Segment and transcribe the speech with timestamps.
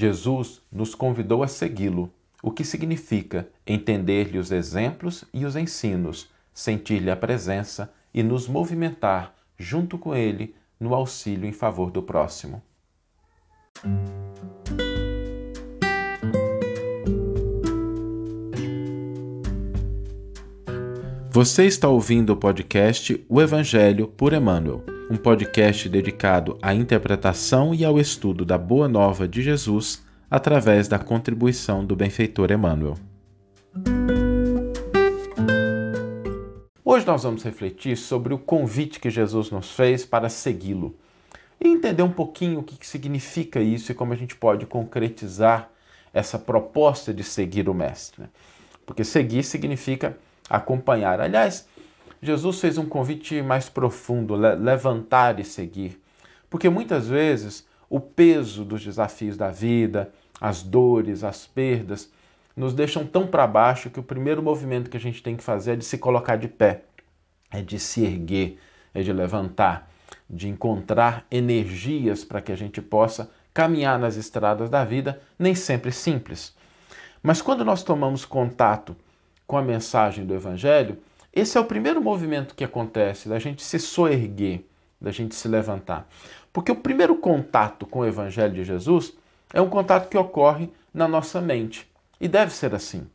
[0.00, 2.08] Jesus nos convidou a segui-lo,
[2.40, 9.34] o que significa entender-lhe os exemplos e os ensinos, sentir-lhe a presença e nos movimentar
[9.58, 12.62] junto com ele no auxílio em favor do próximo.
[21.28, 27.82] Você está ouvindo o podcast O Evangelho por Emmanuel, um podcast dedicado à interpretação e
[27.82, 32.94] ao estudo da Boa Nova de Jesus através da contribuição do benfeitor Emmanuel.
[36.84, 40.94] Hoje nós vamos refletir sobre o convite que Jesus nos fez para segui-lo
[41.58, 45.70] e entender um pouquinho o que significa isso e como a gente pode concretizar
[46.12, 48.24] essa proposta de seguir o Mestre.
[48.84, 50.18] Porque seguir significa
[50.50, 51.18] acompanhar.
[51.18, 51.66] Aliás,
[52.20, 56.00] Jesus fez um convite mais profundo, levantar e seguir.
[56.50, 62.10] Porque muitas vezes o peso dos desafios da vida, as dores, as perdas,
[62.56, 65.72] nos deixam tão para baixo que o primeiro movimento que a gente tem que fazer
[65.72, 66.82] é de se colocar de pé,
[67.50, 68.58] é de se erguer,
[68.92, 69.88] é de levantar,
[70.28, 75.92] de encontrar energias para que a gente possa caminhar nas estradas da vida, nem sempre
[75.92, 76.54] simples.
[77.22, 78.96] Mas quando nós tomamos contato
[79.46, 80.98] com a mensagem do Evangelho,
[81.32, 84.64] esse é o primeiro movimento que acontece, da gente se soerguer,
[85.00, 86.08] da gente se levantar.
[86.52, 89.12] Porque o primeiro contato com o Evangelho de Jesus
[89.52, 91.88] é um contato que ocorre na nossa mente.
[92.20, 93.06] E deve ser assim.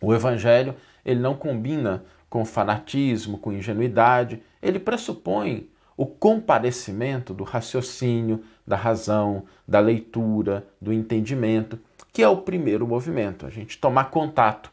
[0.00, 8.42] O evangelho, ele não combina com fanatismo, com ingenuidade, ele pressupõe o comparecimento do raciocínio,
[8.66, 11.78] da razão, da leitura, do entendimento,
[12.12, 14.71] que é o primeiro movimento, a gente tomar contato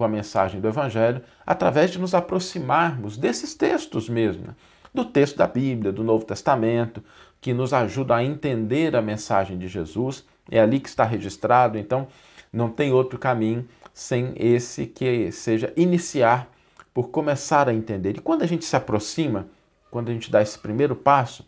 [0.00, 4.54] com a mensagem do Evangelho através de nos aproximarmos desses textos mesmo, né?
[4.94, 7.04] do texto da Bíblia, do Novo Testamento,
[7.38, 12.08] que nos ajuda a entender a mensagem de Jesus, é ali que está registrado, então
[12.50, 16.48] não tem outro caminho sem esse que seja iniciar
[16.94, 18.16] por começar a entender.
[18.16, 19.48] E quando a gente se aproxima,
[19.90, 21.46] quando a gente dá esse primeiro passo,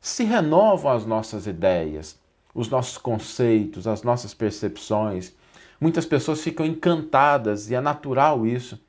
[0.00, 2.18] se renovam as nossas ideias,
[2.54, 5.34] os nossos conceitos, as nossas percepções.
[5.84, 8.80] Muitas pessoas ficam encantadas, e é natural isso,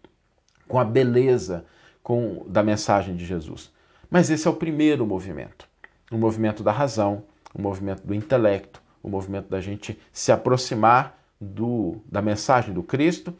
[0.66, 1.66] com a beleza
[2.02, 3.70] com, da mensagem de Jesus.
[4.10, 5.68] Mas esse é o primeiro movimento
[6.12, 7.24] o movimento da razão,
[7.54, 13.34] o movimento do intelecto, o movimento da gente se aproximar do, da mensagem do Cristo,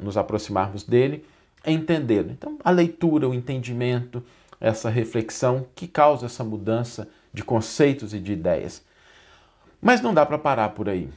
[0.00, 1.26] nos aproximarmos dele,
[1.66, 2.30] entendê-lo.
[2.30, 4.22] Então, a leitura, o entendimento,
[4.60, 8.82] essa reflexão que causa essa mudança de conceitos e de ideias.
[9.82, 11.10] Mas não dá para parar por aí.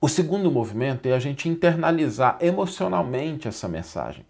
[0.00, 4.24] O segundo movimento é a gente internalizar emocionalmente essa mensagem.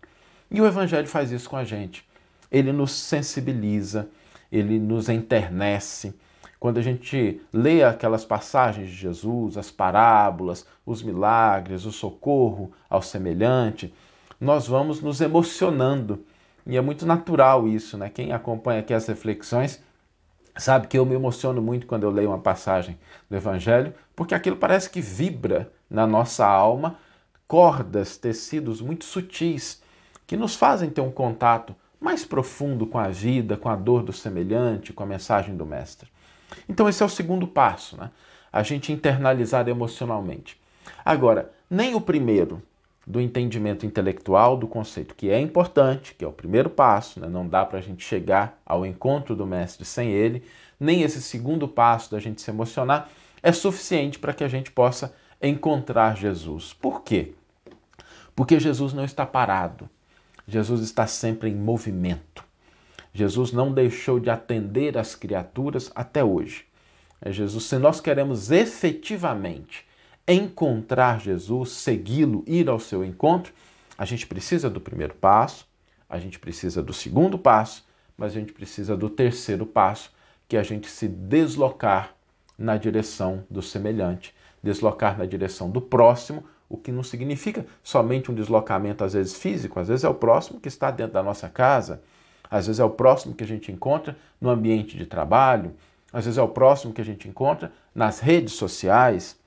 [0.51, 2.03] E o Evangelho faz isso com a gente.
[2.51, 4.09] Ele nos sensibiliza,
[4.51, 6.15] ele nos enternece,
[6.59, 13.03] quando a gente lê aquelas passagens de Jesus, as parábolas, os milagres, o socorro ao
[13.03, 13.95] semelhante,
[14.41, 16.25] nós vamos nos emocionando.
[16.67, 18.09] E é muito natural isso, né?
[18.09, 19.81] Quem acompanha aqui as reflexões
[20.59, 22.99] sabe que eu me emociono muito quando eu leio uma passagem
[23.31, 26.99] do Evangelho, porque aquilo parece que vibra na nossa alma
[27.47, 29.83] cordas, tecidos muito sutis
[30.27, 34.13] que nos fazem ter um contato mais profundo com a vida, com a dor do
[34.13, 36.09] semelhante, com a mensagem do Mestre.
[36.69, 38.11] Então, esse é o segundo passo, né?
[38.53, 40.61] a gente internalizar emocionalmente.
[41.05, 42.63] Agora, nem o primeiro,
[43.09, 47.27] do entendimento intelectual do conceito, que é importante, que é o primeiro passo, né?
[47.27, 50.45] não dá para a gente chegar ao encontro do Mestre sem ele,
[50.79, 53.09] nem esse segundo passo da gente se emocionar
[53.43, 56.75] é suficiente para que a gente possa encontrar Jesus.
[56.75, 57.33] Por quê?
[58.37, 59.89] Porque Jesus não está parado,
[60.47, 62.45] Jesus está sempre em movimento.
[63.15, 66.67] Jesus não deixou de atender as criaturas até hoje.
[67.23, 69.88] É Jesus, se nós queremos efetivamente
[70.29, 73.53] encontrar Jesus, segui-lo, ir ao seu encontro,
[73.97, 75.67] a gente precisa do primeiro passo,
[76.09, 80.13] a gente precisa do segundo passo, mas a gente precisa do terceiro passo,
[80.47, 82.15] que é a gente se deslocar
[82.57, 88.35] na direção do semelhante, deslocar na direção do próximo, o que não significa somente um
[88.35, 92.03] deslocamento, às vezes físico, às vezes é o próximo que está dentro da nossa casa,
[92.51, 95.75] às vezes é o próximo que a gente encontra no ambiente de trabalho,
[96.13, 99.39] às vezes é o próximo que a gente encontra nas redes sociais.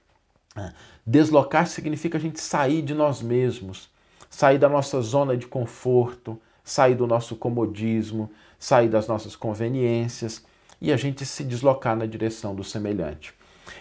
[0.56, 0.72] É,
[1.06, 3.90] deslocar significa a gente sair de nós mesmos,
[4.30, 10.44] sair da nossa zona de conforto, sair do nosso comodismo, sair das nossas conveniências
[10.80, 13.34] e a gente se deslocar na direção do semelhante.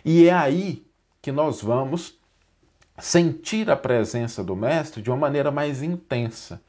[0.04, 0.84] E é aí
[1.20, 2.18] que nós vamos
[2.98, 6.60] sentir a presença do Mestre de uma maneira mais intensa.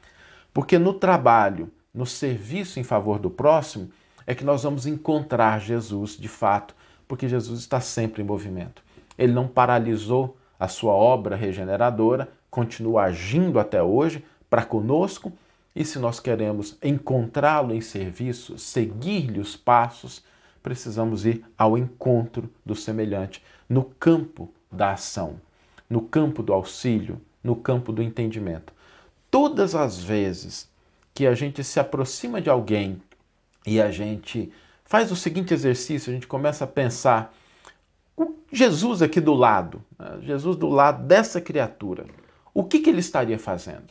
[0.53, 3.89] Porque no trabalho, no serviço em favor do próximo,
[4.25, 6.75] é que nós vamos encontrar Jesus de fato,
[7.07, 8.83] porque Jesus está sempre em movimento.
[9.21, 15.31] Ele não paralisou a sua obra regeneradora, continua agindo até hoje para conosco.
[15.75, 20.23] E se nós queremos encontrá-lo em serviço, seguir-lhe os passos,
[20.63, 25.35] precisamos ir ao encontro do semelhante, no campo da ação,
[25.87, 28.73] no campo do auxílio, no campo do entendimento.
[29.29, 30.67] Todas as vezes
[31.13, 32.99] que a gente se aproxima de alguém
[33.67, 34.51] e a gente
[34.83, 37.31] faz o seguinte exercício, a gente começa a pensar
[38.51, 40.19] Jesus aqui do lado, né?
[40.21, 42.05] Jesus do lado dessa criatura,
[42.53, 43.87] o que, que ele estaria fazendo?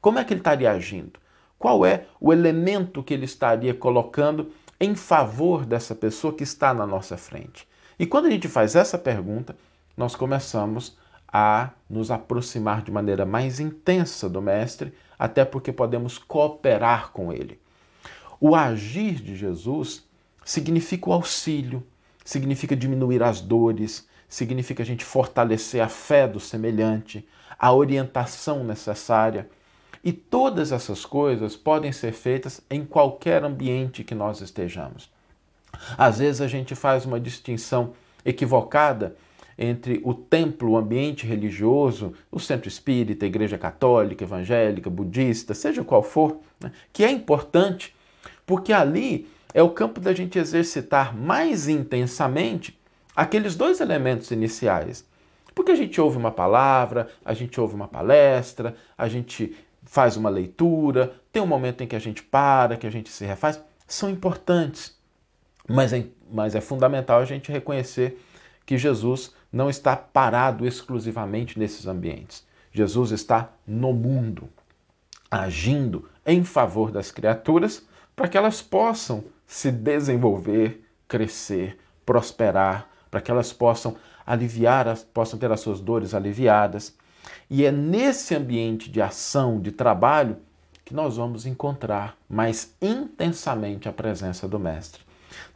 [0.00, 1.20] Como é que ele estaria agindo?
[1.58, 4.50] Qual é o elemento que ele estaria colocando
[4.80, 7.66] em favor dessa pessoa que está na nossa frente?
[7.98, 9.56] E quando a gente faz essa pergunta,
[9.96, 10.96] nós começamos
[11.30, 17.60] a nos aproximar de maneira mais intensa do Mestre, até porque podemos cooperar com ele.
[18.40, 20.06] O agir de Jesus
[20.44, 21.84] significa o auxílio,
[22.28, 27.26] significa diminuir as dores, significa a gente fortalecer a fé do semelhante,
[27.58, 29.48] a orientação necessária.
[30.04, 35.10] E todas essas coisas podem ser feitas em qualquer ambiente que nós estejamos.
[35.96, 39.16] Às vezes a gente faz uma distinção equivocada
[39.56, 45.82] entre o templo, o ambiente religioso, o centro espírita, a igreja católica, evangélica, budista, seja
[45.82, 47.96] qual for, né, que é importante,
[48.44, 49.26] porque ali
[49.58, 52.78] é o campo da gente exercitar mais intensamente
[53.16, 55.04] aqueles dois elementos iniciais.
[55.52, 60.30] Porque a gente ouve uma palavra, a gente ouve uma palestra, a gente faz uma
[60.30, 64.08] leitura, tem um momento em que a gente para, que a gente se refaz, são
[64.08, 64.96] importantes.
[65.68, 68.24] Mas é, mas é fundamental a gente reconhecer
[68.64, 72.46] que Jesus não está parado exclusivamente nesses ambientes.
[72.70, 74.48] Jesus está no mundo,
[75.28, 77.84] agindo em favor das criaturas
[78.14, 83.96] para que elas possam se desenvolver, crescer, prosperar, para que elas possam
[84.26, 86.94] aliviar, possam ter as suas dores aliviadas.
[87.48, 90.36] E é nesse ambiente de ação, de trabalho,
[90.84, 95.02] que nós vamos encontrar mais intensamente a presença do Mestre.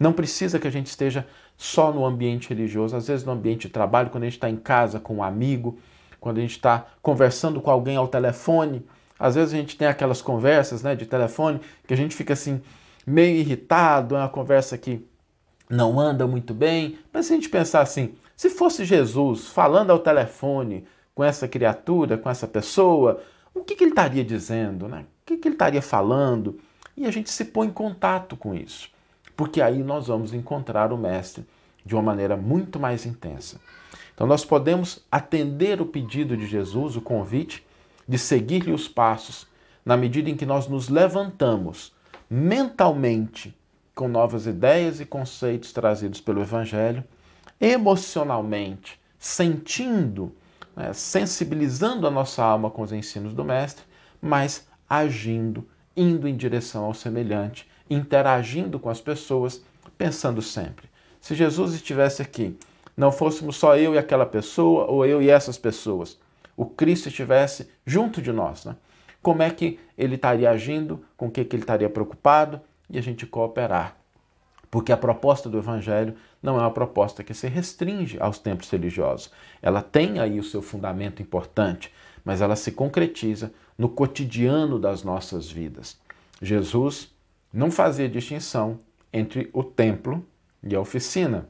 [0.01, 3.73] Não precisa que a gente esteja só no ambiente religioso, às vezes no ambiente de
[3.73, 5.79] trabalho, quando a gente está em casa com um amigo,
[6.19, 8.85] quando a gente está conversando com alguém ao telefone.
[9.19, 12.61] Às vezes a gente tem aquelas conversas né, de telefone que a gente fica assim,
[13.07, 15.05] meio irritado, é uma conversa que
[15.69, 16.99] não anda muito bem.
[17.13, 20.85] Mas se a gente pensar assim, se fosse Jesus falando ao telefone
[21.15, 23.23] com essa criatura, com essa pessoa,
[23.55, 24.89] o que, que ele estaria dizendo?
[24.89, 25.05] Né?
[25.23, 26.59] O que, que ele estaria falando?
[26.97, 28.91] E a gente se põe em contato com isso,
[29.37, 31.45] porque aí nós vamos encontrar o Mestre
[31.85, 33.61] de uma maneira muito mais intensa.
[34.15, 37.67] Então nós podemos atender o pedido de Jesus, o convite,
[38.07, 39.47] de seguir-lhe os passos,
[39.85, 41.93] na medida em que nós nos levantamos
[42.33, 43.55] mentalmente
[43.95, 47.05] com novas ideias e conceitos trazidos pelo Evangelho,
[47.61, 50.35] emocionalmente, sentindo,
[50.75, 53.85] né, sensibilizando a nossa alma com os ensinos do Mestre,
[54.19, 59.63] mas agindo, indo em direção ao semelhante, interagindo com as pessoas,
[59.99, 60.89] pensando sempre:
[61.21, 62.57] se Jesus estivesse aqui,
[62.97, 66.19] não fôssemos só eu e aquela pessoa, ou eu e essas pessoas,
[66.57, 68.75] o Cristo estivesse junto de nós, né?
[69.23, 72.61] Como é que ele estaria agindo, com o que, que ele estaria preocupado
[72.91, 73.97] e a gente cooperar.
[74.71, 79.31] Porque a proposta do Evangelho não é uma proposta que se restringe aos templos religiosos.
[79.61, 81.93] Ela tem aí o seu fundamento importante,
[82.25, 86.01] mas ela se concretiza no cotidiano das nossas vidas.
[86.41, 87.11] Jesus
[87.53, 88.81] não fazia distinção
[89.13, 90.25] entre o templo
[90.63, 91.49] e a oficina.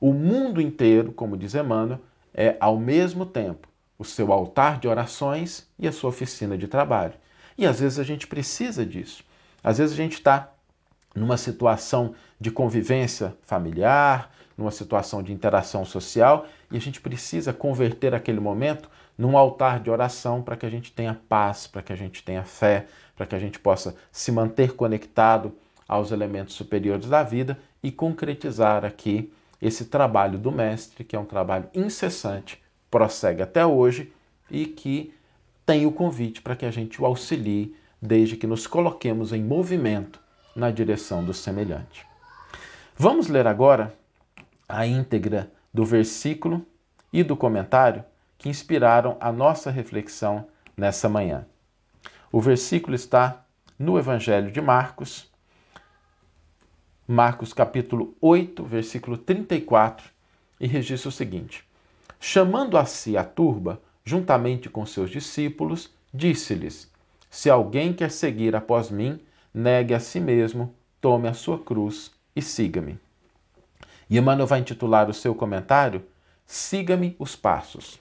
[0.00, 2.00] O mundo inteiro, como diz Emmanuel,
[2.34, 7.14] é ao mesmo tempo o seu altar de orações e a sua oficina de trabalho.
[7.56, 9.24] E às vezes a gente precisa disso.
[9.62, 10.52] Às vezes a gente está
[11.14, 18.14] numa situação de convivência familiar, numa situação de interação social, e a gente precisa converter
[18.14, 21.96] aquele momento num altar de oração para que a gente tenha paz, para que a
[21.96, 22.86] gente tenha fé,
[23.16, 25.54] para que a gente possa se manter conectado
[25.88, 31.24] aos elementos superiores da vida e concretizar aqui esse trabalho do Mestre, que é um
[31.24, 32.60] trabalho incessante
[32.96, 34.10] prossegue até hoje
[34.50, 35.12] e que
[35.66, 40.18] tem o convite para que a gente o auxilie desde que nos coloquemos em movimento
[40.54, 42.06] na direção do semelhante.
[42.96, 43.94] Vamos ler agora
[44.66, 46.64] a íntegra do versículo
[47.12, 48.02] e do comentário
[48.38, 51.46] que inspiraram a nossa reflexão nessa manhã.
[52.32, 53.44] O versículo está
[53.78, 55.30] no Evangelho de Marcos,
[57.06, 60.08] Marcos capítulo 8, versículo 34,
[60.58, 61.62] e registra o seguinte:
[62.18, 66.90] Chamando a si a turba, juntamente com seus discípulos, disse-lhes:
[67.30, 69.20] Se alguém quer seguir após mim,
[69.52, 72.98] negue a si mesmo, tome a sua cruz e siga-me.
[74.08, 76.04] E Emmanuel vai intitular o seu comentário
[76.46, 78.00] siga-me os passos.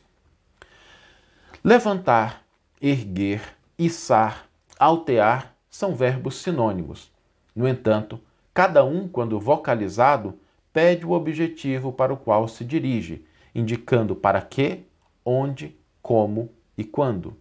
[1.63, 2.43] Levantar,
[2.79, 3.41] erguer,
[3.77, 7.11] içar, altear são verbos sinônimos.
[7.55, 8.19] No entanto,
[8.53, 10.37] cada um, quando vocalizado,
[10.71, 14.83] pede o objetivo para o qual se dirige, indicando para que,
[15.23, 17.37] onde, como e quando.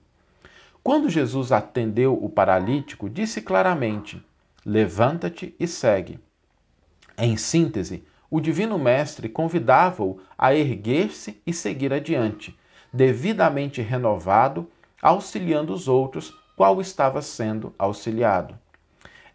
[0.83, 4.25] Quando Jesus atendeu o paralítico, disse claramente:
[4.65, 6.21] Levanta-te e segue.
[7.19, 12.59] Em síntese, o Divino Mestre convidava-o a erguer-se e seguir adiante,
[12.93, 14.69] devidamente renovado,
[15.01, 18.59] auxiliando os outros, qual estava sendo auxiliado.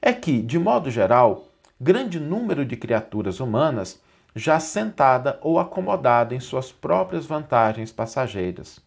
[0.01, 1.47] É que, de modo geral,
[1.79, 4.01] grande número de criaturas humanas
[4.35, 8.81] já sentada ou acomodada em suas próprias vantagens passageiras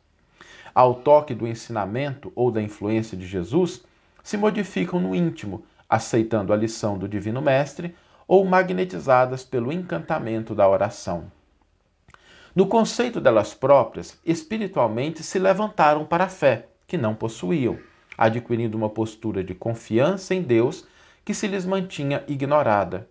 [0.74, 3.82] ao toque do ensinamento ou da influência de Jesus,
[4.22, 7.94] se modificam no íntimo, aceitando a lição do Divino Mestre
[8.26, 11.30] ou magnetizadas pelo encantamento da oração.
[12.54, 17.78] No conceito delas próprias, espiritualmente se levantaram para a fé, que não possuíam,
[18.16, 20.86] adquirindo uma postura de confiança em Deus
[21.24, 23.08] que se lhes mantinha ignorada.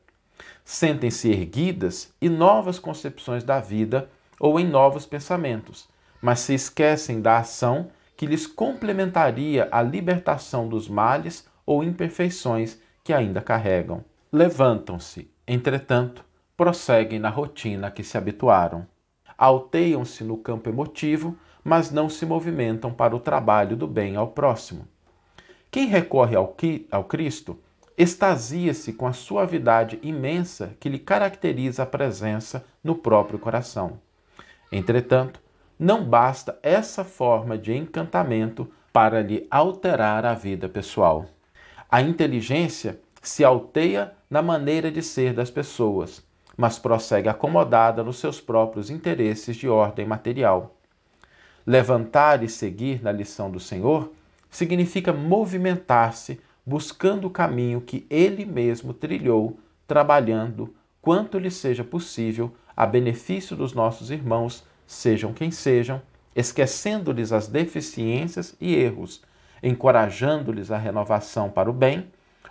[0.71, 4.09] Sentem-se erguidas e novas concepções da vida
[4.39, 5.85] ou em novos pensamentos,
[6.21, 13.11] mas se esquecem da ação que lhes complementaria a libertação dos males ou imperfeições que
[13.11, 14.01] ainda carregam.
[14.31, 16.23] Levantam-se, entretanto,
[16.55, 18.87] prosseguem na rotina que se habituaram.
[19.37, 24.87] Alteiam-se no campo emotivo, mas não se movimentam para o trabalho do bem ao próximo.
[25.69, 26.55] Quem recorre ao,
[26.89, 27.59] ao Cristo
[28.01, 34.00] extasia-se com a suavidade imensa que lhe caracteriza a presença no próprio coração.
[34.72, 35.39] Entretanto,
[35.77, 41.27] não basta essa forma de encantamento para lhe alterar a vida pessoal.
[41.89, 46.24] A inteligência se alteia na maneira de ser das pessoas,
[46.58, 50.75] mas prossegue acomodada nos seus próprios interesses de ordem material.
[51.67, 54.12] Levantar e seguir na lição do Senhor
[54.50, 62.85] significa movimentar-se buscando o caminho que ele mesmo trilhou, trabalhando quanto lhe seja possível a
[62.85, 66.01] benefício dos nossos irmãos sejam quem sejam,
[66.35, 69.21] esquecendo-lhes as deficiências e erros,
[69.63, 72.07] encorajando-lhes a renovação para o bem,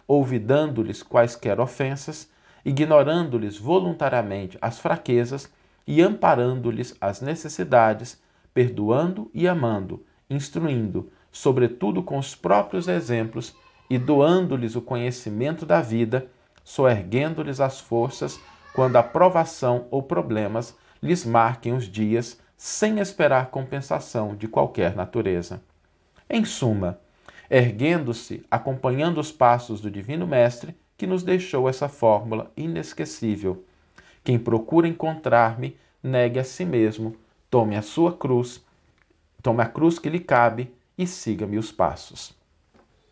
[0.07, 2.29] olvidando-lhes quaisquer ofensas,
[2.65, 5.51] ignorando-lhes voluntariamente as fraquezas
[5.87, 8.21] e amparando-lhes as necessidades,
[8.53, 13.55] perdoando e amando, instruindo, sobretudo com os próprios exemplos,
[13.91, 16.29] e doando-lhes o conhecimento da vida,
[16.63, 18.41] soerguendo-lhes as forças
[18.73, 25.61] quando a provação ou problemas lhes marquem os dias sem esperar compensação de qualquer natureza.
[26.29, 27.01] Em suma,
[27.51, 33.65] erguendo-se, acompanhando os passos do Divino Mestre, que nos deixou essa fórmula inesquecível.
[34.23, 37.17] Quem procura encontrar-me, negue a si mesmo,
[37.51, 38.65] tome a sua cruz,
[39.43, 42.39] tome a cruz que lhe cabe e siga-me os passos.